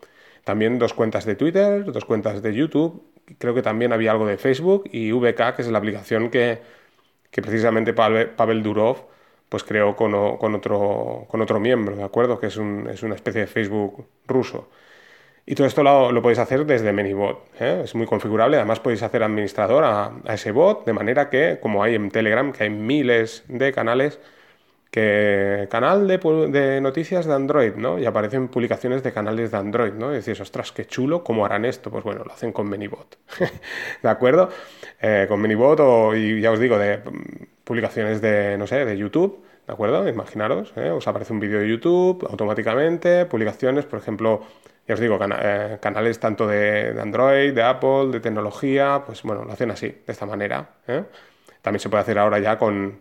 También 0.50 0.80
dos 0.80 0.96
cuentas 0.96 1.26
de 1.26 1.36
Twitter, 1.36 1.86
dos 1.86 2.06
cuentas 2.06 2.42
de 2.42 2.56
YouTube, 2.56 3.04
creo 3.38 3.54
que 3.54 3.62
también 3.62 3.94
había 3.94 4.10
algo 4.10 4.26
de 4.26 4.36
Facebook 4.36 4.90
y 4.92 5.12
VK, 5.12 5.56
que 5.56 5.62
es 5.62 5.68
la 5.68 5.78
aplicación 5.78 6.32
que, 6.32 6.60
precisamente 7.30 7.94
Pavel, 7.94 8.64
Durov 8.64 9.06
pues 9.48 9.64
creó 9.64 9.96
con, 9.96 10.16
otro, 10.16 11.28
con 11.30 11.42
otro 11.42 11.60
miembro, 11.60 11.96
¿de 11.96 12.02
acuerdo? 12.02 12.40
Que 12.40 12.48
es, 12.48 12.58
una 12.58 12.92
especie 13.14 13.42
de 13.42 13.46
Facebook 13.46 14.08
ruso. 14.26 14.70
Y 15.46 15.54
todo 15.54 15.68
esto 15.68 15.84
lo, 15.84 16.20
podéis 16.20 16.40
hacer 16.40 16.66
desde 16.66 16.92
ManyBot. 16.92 17.46
¿eh? 17.60 17.82
Es 17.84 17.94
muy 17.94 18.08
configurable. 18.08 18.58
Además, 18.58 18.80
podéis 18.80 19.04
hacer 19.04 19.22
administrador 19.22 19.84
a, 19.84 20.14
a, 20.26 20.34
ese 20.34 20.52
bot, 20.52 20.84
de 20.84 20.94
manera 20.94 21.30
que, 21.30 21.60
como 21.62 21.84
hay 21.84 21.94
en 21.94 22.10
Telegram, 22.10 22.52
que 22.52 22.64
hay 22.64 22.72
miles 22.72 23.44
de 23.48 23.72
canales, 23.72 24.20
que 24.92 25.68
canal 25.70 26.08
de, 26.08 26.82
noticias 26.82 27.26
de 27.26 27.34
Android, 27.34 27.76
¿no? 27.76 28.00
Y 28.00 28.06
aparecen 28.06 28.48
publicaciones 28.48 29.04
de 29.04 29.14
canales 29.14 29.52
de 29.52 29.58
Android, 29.58 29.94
¿no? 29.94 30.12
Y 30.12 30.16
decís, 30.16 30.40
ostras, 30.40 30.72
qué 30.72 30.86
chulo, 30.86 31.24
¿cómo 31.24 31.46
harán 31.46 31.66
esto? 31.66 31.92
Pues 31.92 32.04
bueno, 32.04 32.24
lo 32.24 32.32
hacen 32.32 32.52
con 32.52 32.68
ManyBot, 32.68 33.18
¿de 34.04 34.10
acuerdo? 34.10 34.50
Eh, 35.00 35.26
con 35.30 35.42
ManyBot 35.42 35.80
o, 35.82 36.16
y 36.16 36.42
ya 36.42 36.52
os 36.52 36.60
digo, 36.60 36.78
de 36.80 36.98
mm, 36.98 37.46
publicaciones 37.64 38.20
de, 38.22 38.58
no 38.58 38.66
sé, 38.66 38.84
de 38.84 38.98
YouTube, 38.98 39.44
¿de 39.68 39.74
acuerdo? 39.74 40.08
Imaginaros, 40.10 40.74
¿eh? 40.76 40.90
os 40.90 41.08
aparece 41.08 41.34
un 41.34 41.40
vídeo 41.40 41.60
de 41.60 41.70
YouTube 41.70 42.26
automáticamente, 42.28 43.26
publicaciones, 43.28 43.86
por 43.86 44.00
ejemplo, 44.00 44.42
ya 44.88 44.96
os 44.96 45.00
digo, 45.00 45.20
eh, 45.40 45.78
canales 45.80 46.20
tanto 46.20 46.48
de, 46.48 46.94
de, 46.94 47.02
Android, 47.02 47.54
de 47.54 47.62
Apple, 47.62 48.08
de 48.12 48.20
tecnología, 48.22 49.04
pues 49.06 49.22
bueno, 49.22 49.46
lo 49.46 49.52
hacen 49.52 49.70
así, 49.70 49.88
de 49.88 50.12
esta 50.12 50.26
manera. 50.26 50.68
También 51.62 51.80
se 51.80 51.90
puede 51.90 52.02
hacer 52.02 52.18
ahora 52.18 52.40
ya 52.40 52.58
con 52.58 53.00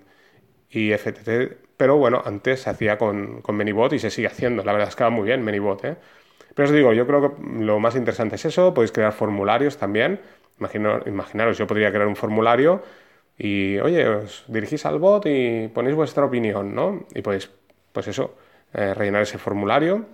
IFTT 0.71 1.68
pero 1.79 1.97
bueno, 1.97 2.23
antes 2.27 2.63
se 2.63 2.71
hacía 2.71 2.99
con, 2.99 3.41
con 3.41 3.57
ManyBot 3.57 3.95
y 3.95 3.99
se 4.01 4.11
sigue 4.11 4.27
haciendo. 4.27 4.65
La 4.65 4.73
verdad 4.73 4.89
es 4.89 4.97
que 4.97 5.05
va 5.05 5.11
muy 5.11 5.25
bien 5.27 5.43
ManyBot. 5.45 5.85
¿eh? 5.85 5.97
Pero 6.55 6.69
os 6.69 6.75
digo, 6.75 6.93
yo 6.93 7.07
creo 7.07 7.37
que 7.37 7.43
lo 7.65 7.79
más 7.81 7.95
interesante 7.97 8.35
es 8.37 8.45
eso. 8.45 8.75
Podéis 8.75 8.93
crear 8.93 9.13
formularios 9.13 9.79
también. 9.79 10.21
Imagino, 10.59 11.01
imaginaros, 11.07 11.57
yo 11.57 11.67
podría 11.69 11.91
crear 11.91 12.09
un 12.09 12.17
formulario 12.17 12.83
y, 13.39 13.79
oye, 13.79 14.07
os 14.09 14.45
dirigís 14.49 14.85
al 14.87 14.99
bot 14.99 15.25
y 15.27 15.69
ponéis 15.69 15.95
vuestra 15.97 16.25
opinión, 16.25 16.75
¿no? 16.75 17.07
Y 17.15 17.23
podéis, 17.23 17.51
pues 17.93 18.09
eso, 18.09 18.35
eh, 18.75 18.95
rellenar 18.95 19.23
ese 19.23 19.39
formulario. 19.39 20.07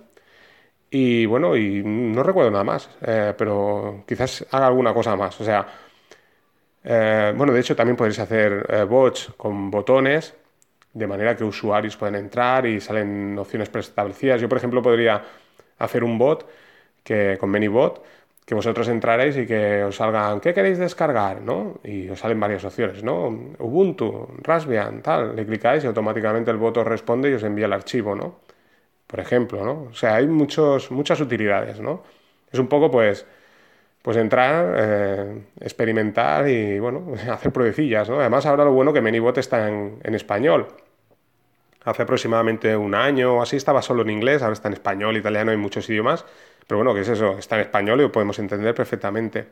Y 0.89 1.25
bueno, 1.25 1.57
y 1.57 1.83
no 1.83 2.23
recuerdo 2.23 2.51
nada 2.51 2.63
más, 2.63 2.89
eh, 3.01 3.33
pero 3.37 4.03
quizás 4.07 4.45
haga 4.51 4.67
alguna 4.67 4.93
cosa 4.93 5.15
más. 5.15 5.39
O 5.41 5.43
sea, 5.43 5.67
eh, 6.83 7.33
bueno, 7.35 7.53
de 7.53 7.59
hecho 7.59 7.75
también 7.75 7.97
podéis 7.97 8.19
hacer 8.19 8.85
bots 8.87 9.33
con 9.37 9.71
botones 9.71 10.35
de 10.95 11.07
manera 11.07 11.35
que 11.35 11.43
usuarios 11.43 11.97
pueden 11.97 12.15
entrar 12.15 12.65
y 12.65 12.79
salen 12.81 13.37
opciones 13.37 13.69
preestablecidas. 13.69 14.41
Yo, 14.41 14.49
por 14.49 14.57
ejemplo, 14.57 14.81
podría 14.81 15.21
hacer 15.77 16.03
un 16.03 16.17
bot 16.17 16.47
que, 17.03 17.37
con 17.39 17.49
ManyBot 17.51 18.03
que 18.45 18.55
vosotros 18.55 18.87
entraréis 18.89 19.37
y 19.37 19.45
que 19.47 19.83
os 19.83 19.95
salgan, 19.95 20.39
¿qué 20.39 20.53
queréis 20.53 20.77
descargar? 20.77 21.41
¿no? 21.41 21.79
Y 21.83 22.09
os 22.09 22.19
salen 22.19 22.39
varias 22.39 22.63
opciones, 22.63 23.03
¿no? 23.03 23.27
Ubuntu, 23.59 24.27
Raspbian, 24.43 25.01
tal. 25.01 25.35
Le 25.35 25.45
clicáis 25.45 25.83
y 25.83 25.87
automáticamente 25.87 26.51
el 26.51 26.57
bot 26.57 26.77
responde 26.77 27.31
y 27.31 27.33
os 27.33 27.43
envía 27.43 27.65
el 27.65 27.73
archivo, 27.73 28.15
¿no? 28.15 28.39
Por 29.07 29.19
ejemplo, 29.19 29.63
¿no? 29.65 29.89
O 29.91 29.93
sea, 29.93 30.15
hay 30.15 30.27
muchos, 30.27 30.91
muchas 30.91 31.21
utilidades, 31.21 31.79
¿no? 31.79 32.03
Es 32.51 32.59
un 32.59 32.67
poco, 32.67 32.91
pues, 32.91 33.25
pues 34.05 34.17
entrar, 34.17 34.75
eh, 34.77 35.41
experimentar 35.59 36.47
y, 36.47 36.77
bueno, 36.77 37.15
hacer 37.31 37.51
pruebecillas, 37.51 38.07
¿no? 38.07 38.19
Además, 38.19 38.45
ahora 38.45 38.63
lo 38.63 38.71
bueno 38.71 38.93
que 38.93 39.01
ManyBot 39.01 39.39
está 39.39 39.67
en, 39.67 39.97
en 40.03 40.13
español 40.13 40.67
hace 41.83 42.03
aproximadamente 42.03 42.77
un 42.77 42.93
año 42.93 43.37
o 43.37 43.41
así 43.41 43.55
estaba 43.55 43.81
solo 43.81 44.03
en 44.03 44.11
inglés, 44.11 44.43
ahora 44.43 44.53
está 44.53 44.67
en 44.67 44.75
español, 44.75 45.17
italiano 45.17 45.51
y 45.51 45.57
muchos 45.57 45.89
idiomas, 45.89 46.23
pero 46.67 46.77
bueno, 46.77 46.93
¿qué 46.93 47.01
es 47.01 47.09
eso? 47.09 47.39
Está 47.39 47.55
en 47.55 47.61
español 47.61 47.99
y 47.99 48.03
lo 48.03 48.11
podemos 48.11 48.37
entender 48.37 48.75
perfectamente. 48.75 49.47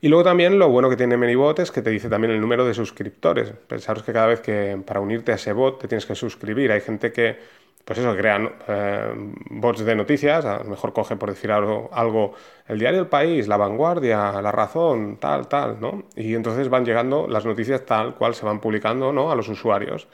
Y 0.00 0.08
luego 0.08 0.24
también 0.24 0.58
lo 0.58 0.68
bueno 0.68 0.90
que 0.90 0.96
tiene 0.96 1.16
ManyBot 1.16 1.60
es 1.60 1.70
que 1.70 1.82
te 1.82 1.90
dice 1.90 2.08
también 2.08 2.32
el 2.32 2.40
número 2.40 2.64
de 2.66 2.74
suscriptores. 2.74 3.50
Pensaros 3.66 4.02
que 4.02 4.12
cada 4.12 4.26
vez 4.26 4.40
que 4.40 4.80
para 4.84 5.00
unirte 5.00 5.32
a 5.32 5.36
ese 5.36 5.52
bot 5.52 5.80
te 5.80 5.88
tienes 5.88 6.06
que 6.06 6.14
suscribir. 6.14 6.72
Hay 6.72 6.80
gente 6.80 7.12
que, 7.12 7.38
pues 7.84 7.98
eso, 7.98 8.14
crean 8.16 8.50
eh, 8.68 9.12
bots 9.50 9.84
de 9.84 9.94
noticias, 9.94 10.44
a 10.44 10.58
lo 10.58 10.70
mejor 10.70 10.92
coge 10.92 11.16
por 11.16 11.30
decir 11.30 11.50
algo, 11.50 12.34
el 12.68 12.78
diario 12.78 13.00
El 13.00 13.06
País, 13.08 13.48
La 13.48 13.56
Vanguardia, 13.56 14.40
La 14.42 14.52
Razón, 14.52 15.18
tal, 15.18 15.48
tal, 15.48 15.80
¿no? 15.80 16.04
Y 16.16 16.34
entonces 16.34 16.68
van 16.68 16.84
llegando 16.84 17.26
las 17.28 17.46
noticias 17.46 17.84
tal 17.86 18.14
cual 18.14 18.34
se 18.34 18.44
van 18.44 18.60
publicando, 18.60 19.12
¿no? 19.12 19.30
A 19.30 19.36
los 19.36 19.48
usuarios. 19.48 20.08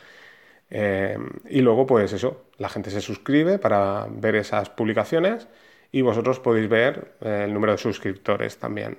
Eh, 0.70 1.18
y 1.49 1.60
luego, 1.62 1.87
pues 1.87 2.12
eso, 2.12 2.44
la 2.58 2.68
gente 2.68 2.90
se 2.90 3.00
suscribe 3.00 3.58
para 3.58 4.06
ver 4.08 4.37
esas 4.37 4.70
publicaciones 4.70 5.49
y 5.92 6.02
vosotros 6.02 6.38
podéis 6.40 6.68
ver 6.68 7.14
eh, 7.20 7.42
el 7.46 7.52
número 7.54 7.72
de 7.72 7.78
suscriptores 7.78 8.58
también. 8.58 8.99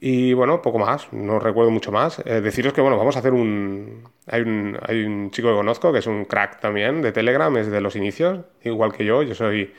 ¿Eh? 0.00 0.06
Y 0.06 0.32
bueno, 0.32 0.62
poco 0.62 0.78
más, 0.78 1.12
no 1.12 1.38
recuerdo 1.38 1.70
mucho 1.70 1.92
más. 1.92 2.22
deciros 2.24 2.72
que, 2.72 2.80
bueno, 2.80 2.96
vamos 2.96 3.16
a 3.16 3.20
hacer 3.20 3.32
un 3.32 4.08
hay, 4.26 4.42
un... 4.42 4.78
hay 4.82 5.04
un 5.04 5.30
chico 5.30 5.48
que 5.48 5.54
conozco 5.54 5.92
que 5.92 5.98
es 5.98 6.06
un 6.06 6.24
crack 6.24 6.60
también 6.60 7.02
de 7.02 7.12
Telegram, 7.12 7.54
es 7.56 7.70
de 7.70 7.80
los 7.80 7.96
inicios, 7.96 8.40
igual 8.62 8.92
que 8.92 9.04
yo. 9.04 9.22
Yo 9.22 9.34
soy, 9.34 9.74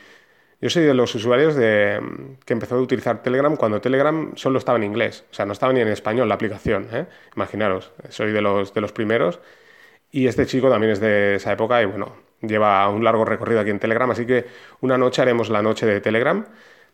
yo 0.62 0.70
soy 0.70 0.84
de 0.84 0.94
los 0.94 1.13
usuarios 1.16 1.56
de, 1.56 2.00
que 2.46 2.54
empezó 2.54 2.75
a 2.75 2.80
utilizar 2.82 3.24
Telegram 3.24 3.56
cuando 3.56 3.82
Telegram 3.82 4.34
solo 4.36 4.60
estaba 4.60 4.78
en 4.78 4.84
inglés, 4.84 5.25
o 5.32 5.34
sea, 5.34 5.46
no 5.46 5.54
estaba 5.54 5.74
ni 5.74 5.82
en 5.82 5.88
español 5.88 6.30
la 6.30 6.36
aplicación. 6.36 6.88
Imaginaros, 7.36 7.92
soy 8.10 8.32
de 8.32 8.42
los, 8.42 8.74
de 8.74 8.82
los 8.82 8.92
primeros 8.92 9.40
y 10.12 10.28
este 10.28 10.46
chico 10.46 10.70
también 10.70 10.92
es 10.92 11.00
de 11.00 11.36
esa 11.36 11.54
época 11.54 11.82
y 11.82 11.86
bueno, 11.86 12.13
lleva 12.42 12.88
un 12.90 13.04
largo 13.04 13.25
recorrido 13.25 13.62
aquí 13.62 13.70
en 13.70 13.80
Telegram, 13.80 14.10
así 14.12 14.25
que 14.25 14.46
una 14.82 14.98
noche 14.98 15.22
haremos 15.22 15.50
la 15.50 15.62
noche 15.62 15.86
de 15.86 16.01
Telegram, 16.01 16.46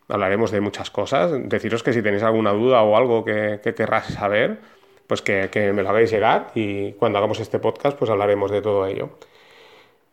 hablaremos 0.10 0.52
de 0.52 0.62
muchas 0.62 0.90
cosas, 0.90 1.32
deciros 1.50 1.84
que 1.84 1.94
si 1.94 2.02
tenéis 2.02 2.24
alguna 2.24 2.52
duda 2.52 2.82
o 2.82 2.96
algo 2.96 3.24
que, 3.24 3.60
que 3.64 3.88
saber, 4.14 4.60
pues 5.08 5.22
que, 5.22 5.72
me 5.74 5.84
lo 5.84 5.90
hagáis 5.90 6.12
llegar 6.12 6.52
y 6.54 6.94
cuando 6.94 7.18
hagamos 7.18 7.40
este 7.40 7.60
podcast 7.60 7.98
pues 7.98 8.12
hablaremos 8.12 8.52
de 8.52 8.62
todo 8.62 8.86
ello. 8.86 9.10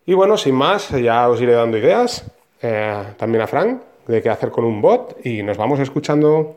Y 0.07 0.15
bueno, 0.15 0.37
sin 0.37 0.55
más, 0.55 0.91
ya 0.91 1.29
os 1.29 1.41
iré 1.41 1.53
dando 1.53 1.79
ideas, 1.79 2.31
eh, 2.63 3.05
también 3.17 3.43
a 3.43 3.47
Frank, 3.47 3.81
de 4.07 4.23
qué 4.23 4.29
hacer 4.29 4.51
con 4.51 4.65
un 4.65 4.83
bot 4.83 5.25
y 5.25 5.43
nos 5.43 5.57
vamos 5.57 5.81
escuchando. 5.81 6.53